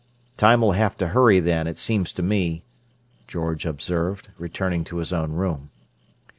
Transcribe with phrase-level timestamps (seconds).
[0.35, 2.63] "Time'll have to hurry, then, it seems to me,"
[3.27, 5.69] George observed, returning to his own room.